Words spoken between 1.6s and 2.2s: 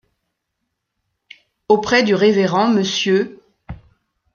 Auprès du